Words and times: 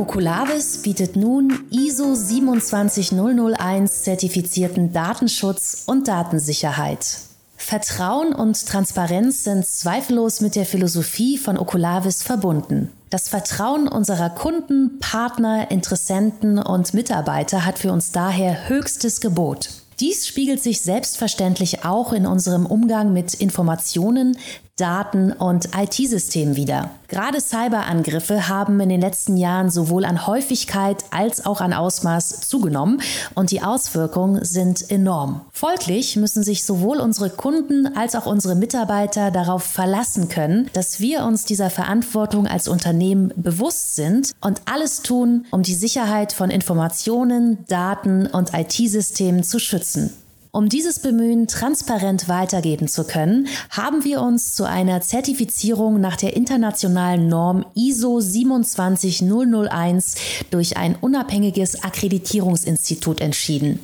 Oculavis 0.00 0.78
bietet 0.78 1.14
nun 1.14 1.66
ISO 1.70 2.14
27001 2.14 4.02
zertifizierten 4.02 4.94
Datenschutz 4.94 5.82
und 5.84 6.08
Datensicherheit. 6.08 7.18
Vertrauen 7.58 8.32
und 8.32 8.66
Transparenz 8.66 9.44
sind 9.44 9.66
zweifellos 9.66 10.40
mit 10.40 10.56
der 10.56 10.64
Philosophie 10.64 11.36
von 11.36 11.58
Oculavis 11.58 12.22
verbunden. 12.22 12.90
Das 13.10 13.28
Vertrauen 13.28 13.88
unserer 13.88 14.30
Kunden, 14.30 14.98
Partner, 15.00 15.70
Interessenten 15.70 16.58
und 16.58 16.94
Mitarbeiter 16.94 17.66
hat 17.66 17.78
für 17.78 17.92
uns 17.92 18.10
daher 18.10 18.70
höchstes 18.70 19.20
Gebot. 19.20 19.68
Dies 20.00 20.26
spiegelt 20.26 20.62
sich 20.62 20.80
selbstverständlich 20.80 21.84
auch 21.84 22.14
in 22.14 22.24
unserem 22.24 22.64
Umgang 22.64 23.12
mit 23.12 23.34
Informationen, 23.34 24.38
Daten 24.80 25.32
und 25.32 25.68
IT-Systemen 25.76 26.56
wider. 26.56 26.90
Gerade 27.08 27.40
Cyberangriffe 27.40 28.48
haben 28.48 28.80
in 28.80 28.88
den 28.88 29.00
letzten 29.00 29.36
Jahren 29.36 29.68
sowohl 29.68 30.04
an 30.04 30.26
Häufigkeit 30.26 31.04
als 31.10 31.44
auch 31.44 31.60
an 31.60 31.72
Ausmaß 31.72 32.40
zugenommen 32.48 33.02
und 33.34 33.50
die 33.50 33.62
Auswirkungen 33.62 34.44
sind 34.44 34.90
enorm. 34.90 35.42
Folglich 35.52 36.16
müssen 36.16 36.42
sich 36.42 36.64
sowohl 36.64 36.98
unsere 36.98 37.28
Kunden 37.28 37.96
als 37.96 38.14
auch 38.14 38.26
unsere 38.26 38.54
Mitarbeiter 38.54 39.30
darauf 39.30 39.64
verlassen 39.64 40.28
können, 40.28 40.70
dass 40.72 41.00
wir 41.00 41.24
uns 41.24 41.44
dieser 41.44 41.68
Verantwortung 41.68 42.46
als 42.46 42.68
Unternehmen 42.68 43.32
bewusst 43.36 43.96
sind 43.96 44.32
und 44.40 44.62
alles 44.64 45.02
tun, 45.02 45.46
um 45.50 45.62
die 45.62 45.74
Sicherheit 45.74 46.32
von 46.32 46.48
Informationen, 46.48 47.58
Daten 47.66 48.26
und 48.26 48.54
IT-Systemen 48.54 49.42
zu 49.42 49.58
schützen. 49.58 50.12
Um 50.52 50.68
dieses 50.68 50.98
Bemühen 50.98 51.46
transparent 51.46 52.28
weitergeben 52.28 52.88
zu 52.88 53.04
können, 53.04 53.46
haben 53.70 54.02
wir 54.02 54.20
uns 54.20 54.54
zu 54.54 54.64
einer 54.64 55.00
Zertifizierung 55.00 56.00
nach 56.00 56.16
der 56.16 56.34
internationalen 56.34 57.28
Norm 57.28 57.64
ISO 57.76 58.20
27001 58.20 60.16
durch 60.50 60.76
ein 60.76 60.96
unabhängiges 61.00 61.84
Akkreditierungsinstitut 61.84 63.20
entschieden. 63.20 63.78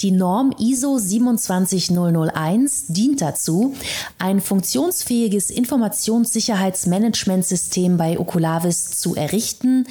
Die 0.00 0.10
Norm 0.10 0.52
ISO 0.58 0.98
27001 0.98 2.86
dient 2.88 3.20
dazu, 3.20 3.76
ein 4.18 4.40
funktionsfähiges 4.40 5.50
Informationssicherheitsmanagementsystem 5.50 7.96
bei 7.96 8.18
Oculavis 8.18 8.98
zu 8.98 9.14
errichten, 9.14 9.86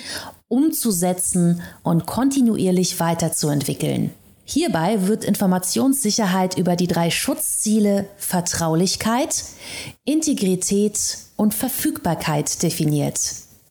umzusetzen 0.50 1.62
und 1.84 2.06
kontinuierlich 2.06 3.00
weiterzuentwickeln. 3.00 4.12
Hierbei 4.50 5.08
wird 5.08 5.26
Informationssicherheit 5.26 6.58
über 6.58 6.78
die 6.78 6.88
drei 6.88 7.12
Schutzziele 7.12 8.08
Vertraulichkeit, 8.16 9.44
Integrität 10.06 11.18
und 11.36 11.54
Verfügbarkeit 11.54 12.64
definiert. 12.64 13.20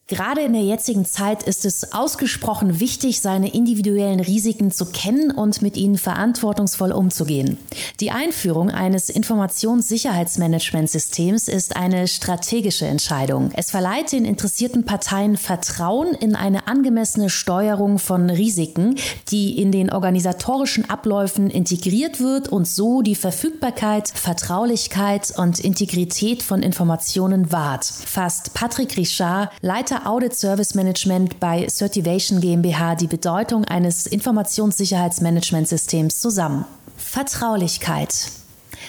Gerade 0.09 0.43
in 0.43 0.53
der 0.53 0.63
jetzigen 0.63 1.05
Zeit 1.05 1.43
ist 1.43 1.65
es 1.65 1.93
ausgesprochen 1.93 2.79
wichtig, 2.79 3.21
seine 3.21 3.53
individuellen 3.53 4.21
Risiken 4.21 4.71
zu 4.71 4.87
kennen 4.87 5.33
und 5.33 5.63
mit 5.63 5.77
ihnen 5.77 5.99
verantwortungsvoll 5.99 6.93
umzugehen. 6.93 7.59
Die 7.99 8.13
Einführung 8.13 8.71
eines 8.71 9.09
Informationssicherheitsmanagementsystems 9.09 11.49
ist 11.49 11.75
eine 11.75 12.07
strategische 12.07 12.87
Entscheidung. 12.87 13.51
Es 13.55 13.73
verleiht 13.73 14.13
den 14.13 14.25
interessierten 14.25 14.85
Parteien 14.85 15.37
Vertrauen 15.37 16.15
in 16.15 16.37
eine 16.37 16.69
angemessene 16.69 17.29
Steuerung 17.29 17.99
von 17.99 18.31
Risiken, 18.31 18.95
die 19.33 19.61
in 19.61 19.73
den 19.73 19.93
organisatorischen 19.93 20.89
Abläufen 20.89 21.51
integriert 21.51 22.21
wird 22.21 22.49
und 22.49 22.69
so 22.69 23.03
die 23.03 23.17
Verfügbarkeit, 23.17 24.13
Vertraulichkeit 24.15 25.35
und 25.37 25.59
Integrität 25.59 26.45
von 26.45 26.63
Informationen 26.63 27.51
wahrt. 27.51 27.87
Fasst 27.87 28.55
Patrick 28.55 28.97
Richard, 28.97 29.51
Leiter 29.63 29.96
Leiter 29.97 30.11
Audit 30.11 30.35
Service 30.35 30.75
Management 30.75 31.41
bei 31.41 31.67
Certivation 31.69 32.41
GmbH 32.41 32.97
die 32.97 33.07
Bedeutung 33.07 33.65
eines 33.65 34.07
Informationssicherheitsmanagementsystems 34.07 36.21
zusammen. 36.21 36.65
Vertraulichkeit. 36.97 38.31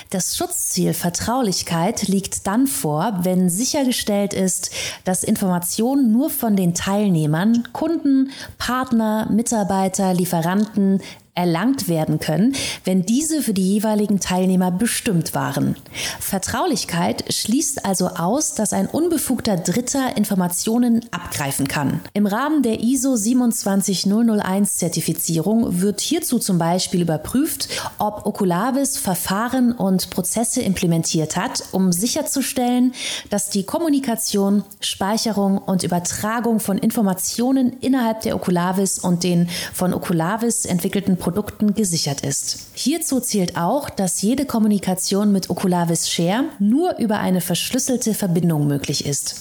Das 0.10 0.38
Schutzziel 0.38 0.94
Vertraulichkeit 0.94 2.08
liegt 2.08 2.48
dann 2.48 2.68
vor, 2.68 3.20
wenn 3.22 3.50
sichergestellt 3.50 4.34
ist, 4.34 4.72
dass 5.06 5.24
Informationen 5.24 6.12
nur 6.12 6.30
von 6.30 6.56
den 6.56 6.74
Teilnehmern, 6.74 7.68
Kunden, 7.74 8.32
Partner, 8.58 9.28
Mitarbeiter, 9.30 10.14
Lieferanten, 10.14 11.02
erlangt 11.38 11.88
werden 11.88 12.20
können, 12.20 12.56
wenn 12.84 13.04
diese 13.04 13.42
für 13.42 13.54
die 13.54 13.74
jeweiligen 13.74 14.20
Teilnehmer 14.20 14.72
bestimmt 14.72 15.36
waren. 15.36 15.76
Vertraulichkeit 16.20 17.32
schließt 17.32 17.86
also 17.86 18.08
aus, 18.08 18.56
dass 18.56 18.74
ein 18.74 18.88
unbefugter 18.88 19.56
Dritter 19.56 20.18
Informationen 20.18 21.06
abgreifen 21.12 21.68
kann. 21.68 22.02
Im 22.14 22.26
Rahmen 22.26 22.64
der 22.64 22.82
ISO 22.82 23.16
27001 23.16 24.78
Zertifizierung 24.78 25.82
wird 25.82 26.02
hierzu 26.02 26.40
zum 26.40 26.58
Beispiel 26.58 27.02
überprüft, 27.02 27.70
ob 28.00 28.26
Oculavis 28.26 28.98
Verfahren 28.98 29.72
und 29.74 30.10
Prozesse 30.10 30.62
implementiert 30.62 31.38
hat, 31.38 31.64
um 31.72 31.92
sicherzustellen, 31.92 32.94
dass 33.30 33.50
die 33.50 33.64
Kommunikation, 33.64 34.64
Speicherung 34.80 35.60
und 35.60 35.84
Übertragung 35.84 36.60
von 36.60 36.80
Informationen 36.80 37.78
innerhalb 37.82 38.22
der 38.22 38.36
Oculavis 38.36 38.98
und 38.98 39.24
den 39.24 39.50
von 39.74 39.94
Oculavis 39.94 40.66
entwickelten 40.66 41.18
Produkten 41.28 41.74
gesichert 41.74 42.22
ist. 42.22 42.68
Hierzu 42.74 43.20
zählt 43.20 43.58
auch, 43.58 43.90
dass 43.90 44.22
jede 44.22 44.46
Kommunikation 44.46 45.34
mit 45.34 45.50
Oculavis 45.50 46.10
Share 46.10 46.46
nur 46.58 46.98
über 47.00 47.20
eine 47.20 47.42
verschlüsselte 47.42 48.14
Verbindung 48.14 48.66
möglich 48.66 49.06
ist. 49.06 49.36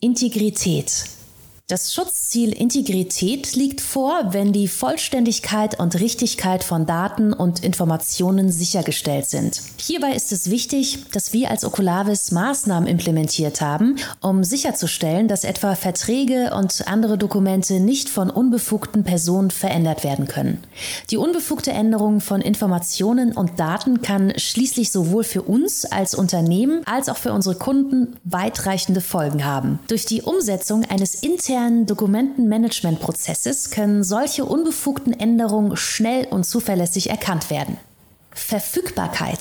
Integrität. 0.00 1.06
Das 1.70 1.94
Schutzziel 1.94 2.52
Integrität 2.52 3.54
liegt 3.54 3.80
vor, 3.80 4.32
wenn 4.32 4.52
die 4.52 4.66
Vollständigkeit 4.66 5.78
und 5.78 6.00
Richtigkeit 6.00 6.64
von 6.64 6.84
Daten 6.84 7.32
und 7.32 7.62
Informationen 7.62 8.50
sichergestellt 8.50 9.26
sind. 9.26 9.62
Hierbei 9.76 10.10
ist 10.14 10.32
es 10.32 10.50
wichtig, 10.50 11.04
dass 11.12 11.32
wir 11.32 11.48
als 11.48 11.64
Oculavis 11.64 12.32
Maßnahmen 12.32 12.88
implementiert 12.88 13.60
haben, 13.60 13.94
um 14.20 14.42
sicherzustellen, 14.42 15.28
dass 15.28 15.44
etwa 15.44 15.76
Verträge 15.76 16.52
und 16.56 16.88
andere 16.88 17.16
Dokumente 17.16 17.78
nicht 17.78 18.08
von 18.08 18.30
unbefugten 18.30 19.04
Personen 19.04 19.52
verändert 19.52 20.02
werden 20.02 20.26
können. 20.26 20.64
Die 21.10 21.18
unbefugte 21.18 21.70
Änderung 21.70 22.20
von 22.20 22.40
Informationen 22.40 23.30
und 23.30 23.60
Daten 23.60 24.02
kann 24.02 24.32
schließlich 24.36 24.90
sowohl 24.90 25.22
für 25.22 25.42
uns 25.42 25.84
als 25.84 26.16
Unternehmen 26.16 26.82
als 26.86 27.08
auch 27.08 27.16
für 27.16 27.32
unsere 27.32 27.54
Kunden 27.54 28.16
weitreichende 28.24 29.00
Folgen 29.00 29.44
haben. 29.44 29.78
Durch 29.86 30.04
die 30.04 30.22
Umsetzung 30.22 30.84
eines 30.84 31.14
internen 31.14 31.59
internen 31.60 31.84
Dokumentenmanagementprozesses 31.86 33.70
können 33.70 34.02
solche 34.02 34.46
unbefugten 34.46 35.12
Änderungen 35.12 35.76
schnell 35.76 36.26
und 36.30 36.44
zuverlässig 36.44 37.10
erkannt 37.10 37.50
werden. 37.50 37.76
Verfügbarkeit. 38.30 39.40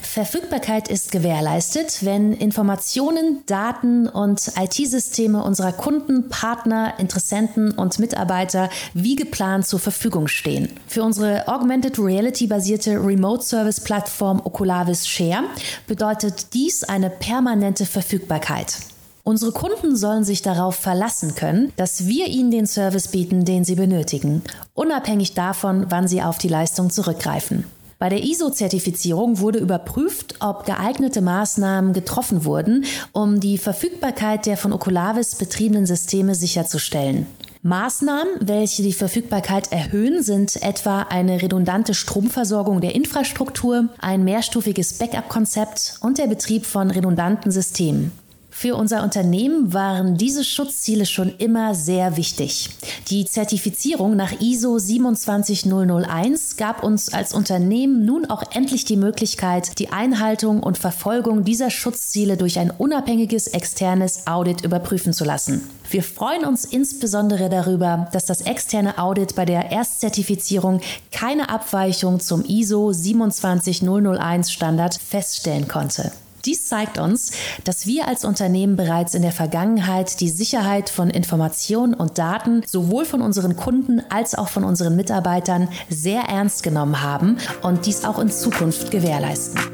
Verfügbarkeit 0.00 0.86
ist 0.88 1.10
gewährleistet, 1.10 2.04
wenn 2.04 2.32
Informationen, 2.34 3.42
Daten 3.46 4.06
und 4.06 4.52
IT-Systeme 4.56 5.42
unserer 5.42 5.72
Kunden, 5.72 6.28
Partner, 6.28 6.94
Interessenten 6.98 7.72
und 7.72 7.98
Mitarbeiter 7.98 8.70
wie 8.92 9.16
geplant 9.16 9.66
zur 9.66 9.80
Verfügung 9.80 10.28
stehen. 10.28 10.68
Für 10.86 11.02
unsere 11.02 11.48
Augmented 11.48 11.98
Reality 11.98 12.46
basierte 12.46 12.92
Remote 13.04 13.42
Service 13.42 13.80
Plattform 13.80 14.40
Oculavis 14.44 15.08
Share 15.08 15.44
bedeutet 15.88 16.54
dies 16.54 16.84
eine 16.84 17.10
permanente 17.10 17.84
Verfügbarkeit. 17.84 18.93
Unsere 19.26 19.52
Kunden 19.52 19.96
sollen 19.96 20.22
sich 20.22 20.42
darauf 20.42 20.76
verlassen 20.76 21.34
können, 21.34 21.72
dass 21.76 22.06
wir 22.06 22.26
ihnen 22.26 22.50
den 22.50 22.66
Service 22.66 23.08
bieten, 23.08 23.46
den 23.46 23.64
sie 23.64 23.74
benötigen, 23.74 24.42
unabhängig 24.74 25.32
davon, 25.32 25.86
wann 25.88 26.06
sie 26.06 26.22
auf 26.22 26.36
die 26.36 26.48
Leistung 26.48 26.90
zurückgreifen. 26.90 27.64
Bei 27.98 28.10
der 28.10 28.22
ISO-Zertifizierung 28.22 29.38
wurde 29.38 29.60
überprüft, 29.60 30.34
ob 30.40 30.66
geeignete 30.66 31.22
Maßnahmen 31.22 31.94
getroffen 31.94 32.44
wurden, 32.44 32.84
um 33.12 33.40
die 33.40 33.56
Verfügbarkeit 33.56 34.44
der 34.44 34.58
von 34.58 34.74
Oculavis 34.74 35.36
betriebenen 35.36 35.86
Systeme 35.86 36.34
sicherzustellen. 36.34 37.26
Maßnahmen, 37.62 38.28
welche 38.40 38.82
die 38.82 38.92
Verfügbarkeit 38.92 39.72
erhöhen, 39.72 40.22
sind 40.22 40.62
etwa 40.62 41.04
eine 41.04 41.40
redundante 41.40 41.94
Stromversorgung 41.94 42.82
der 42.82 42.94
Infrastruktur, 42.94 43.88
ein 44.00 44.22
mehrstufiges 44.22 44.98
Backup-Konzept 44.98 45.96
und 46.02 46.18
der 46.18 46.26
Betrieb 46.26 46.66
von 46.66 46.90
redundanten 46.90 47.50
Systemen. 47.50 48.12
Für 48.56 48.76
unser 48.76 49.02
Unternehmen 49.02 49.74
waren 49.74 50.16
diese 50.16 50.44
Schutzziele 50.44 51.06
schon 51.06 51.34
immer 51.38 51.74
sehr 51.74 52.16
wichtig. 52.16 52.70
Die 53.08 53.24
Zertifizierung 53.24 54.14
nach 54.14 54.40
ISO 54.40 54.78
27001 54.78 56.56
gab 56.56 56.84
uns 56.84 57.12
als 57.12 57.34
Unternehmen 57.34 58.06
nun 58.06 58.24
auch 58.30 58.44
endlich 58.54 58.84
die 58.84 58.96
Möglichkeit, 58.96 59.80
die 59.80 59.88
Einhaltung 59.88 60.62
und 60.62 60.78
Verfolgung 60.78 61.42
dieser 61.42 61.68
Schutzziele 61.68 62.36
durch 62.36 62.60
ein 62.60 62.70
unabhängiges 62.70 63.48
externes 63.48 64.28
Audit 64.28 64.64
überprüfen 64.64 65.12
zu 65.12 65.24
lassen. 65.24 65.68
Wir 65.90 66.04
freuen 66.04 66.44
uns 66.44 66.64
insbesondere 66.64 67.50
darüber, 67.50 68.08
dass 68.12 68.24
das 68.24 68.42
externe 68.42 68.98
Audit 68.98 69.34
bei 69.34 69.44
der 69.44 69.72
Erstzertifizierung 69.72 70.80
keine 71.10 71.50
Abweichung 71.50 72.20
zum 72.20 72.44
ISO 72.44 72.92
27001 72.92 74.52
Standard 74.52 74.94
feststellen 74.94 75.66
konnte. 75.66 76.12
Dies 76.44 76.66
zeigt 76.66 76.98
uns, 76.98 77.32
dass 77.64 77.86
wir 77.86 78.06
als 78.06 78.24
Unternehmen 78.24 78.76
bereits 78.76 79.14
in 79.14 79.22
der 79.22 79.32
Vergangenheit 79.32 80.20
die 80.20 80.28
Sicherheit 80.28 80.90
von 80.90 81.10
Informationen 81.10 81.94
und 81.94 82.18
Daten 82.18 82.62
sowohl 82.66 83.04
von 83.04 83.22
unseren 83.22 83.56
Kunden 83.56 84.02
als 84.10 84.34
auch 84.34 84.48
von 84.48 84.64
unseren 84.64 84.96
Mitarbeitern 84.96 85.68
sehr 85.88 86.22
ernst 86.22 86.62
genommen 86.62 87.02
haben 87.02 87.38
und 87.62 87.86
dies 87.86 88.04
auch 88.04 88.18
in 88.18 88.30
Zukunft 88.30 88.90
gewährleisten. 88.90 89.73